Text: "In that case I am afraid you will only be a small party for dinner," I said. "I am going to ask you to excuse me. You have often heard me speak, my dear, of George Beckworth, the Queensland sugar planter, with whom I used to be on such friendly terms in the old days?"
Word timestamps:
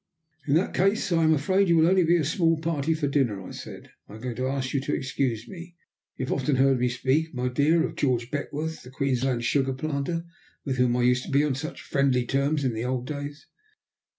"In 0.47 0.55
that 0.55 0.73
case 0.73 1.11
I 1.11 1.23
am 1.23 1.31
afraid 1.31 1.69
you 1.69 1.77
will 1.77 1.85
only 1.87 2.03
be 2.03 2.17
a 2.17 2.23
small 2.23 2.59
party 2.59 2.95
for 2.95 3.07
dinner," 3.07 3.39
I 3.39 3.51
said. 3.51 3.91
"I 4.09 4.15
am 4.15 4.21
going 4.21 4.35
to 4.37 4.47
ask 4.47 4.73
you 4.73 4.81
to 4.81 4.95
excuse 4.95 5.47
me. 5.47 5.75
You 6.15 6.25
have 6.25 6.33
often 6.33 6.55
heard 6.55 6.79
me 6.79 6.89
speak, 6.89 7.35
my 7.35 7.49
dear, 7.49 7.85
of 7.85 7.97
George 7.97 8.31
Beckworth, 8.31 8.81
the 8.81 8.89
Queensland 8.89 9.43
sugar 9.45 9.73
planter, 9.73 10.25
with 10.65 10.77
whom 10.77 10.97
I 10.97 11.03
used 11.03 11.25
to 11.25 11.29
be 11.31 11.43
on 11.43 11.53
such 11.53 11.83
friendly 11.83 12.25
terms 12.25 12.65
in 12.65 12.73
the 12.73 12.83
old 12.83 13.05
days?" 13.05 13.45